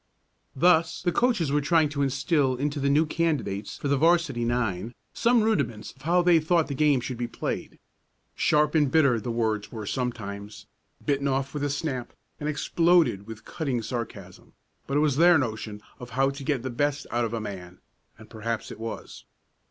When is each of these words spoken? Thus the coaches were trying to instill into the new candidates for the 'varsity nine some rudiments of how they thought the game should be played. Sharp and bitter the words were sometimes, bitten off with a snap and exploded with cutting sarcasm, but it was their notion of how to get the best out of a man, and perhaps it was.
Thus 0.55 1.03
the 1.03 1.11
coaches 1.11 1.51
were 1.51 1.61
trying 1.61 1.87
to 1.89 2.01
instill 2.01 2.55
into 2.55 2.79
the 2.79 2.89
new 2.89 3.05
candidates 3.05 3.77
for 3.77 3.87
the 3.87 3.97
'varsity 3.97 4.43
nine 4.43 4.95
some 5.13 5.43
rudiments 5.43 5.91
of 5.91 6.01
how 6.01 6.23
they 6.23 6.39
thought 6.39 6.67
the 6.67 6.73
game 6.73 7.01
should 7.01 7.19
be 7.19 7.27
played. 7.27 7.77
Sharp 8.33 8.73
and 8.73 8.89
bitter 8.89 9.19
the 9.19 9.29
words 9.29 9.71
were 9.71 9.85
sometimes, 9.85 10.65
bitten 11.05 11.27
off 11.27 11.53
with 11.53 11.63
a 11.63 11.69
snap 11.69 12.13
and 12.39 12.49
exploded 12.49 13.27
with 13.27 13.45
cutting 13.45 13.83
sarcasm, 13.83 14.53
but 14.87 14.97
it 14.97 15.01
was 15.01 15.17
their 15.17 15.37
notion 15.37 15.83
of 15.99 16.09
how 16.17 16.31
to 16.31 16.43
get 16.43 16.63
the 16.63 16.71
best 16.71 17.05
out 17.11 17.23
of 17.23 17.35
a 17.35 17.39
man, 17.39 17.77
and 18.17 18.27
perhaps 18.27 18.71
it 18.71 18.79
was. 18.79 19.25